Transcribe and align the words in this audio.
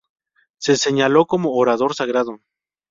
Se 0.59 0.77
señaló 0.77 1.27
como 1.27 1.53
orador 1.53 1.93
sagrado. 1.93 2.39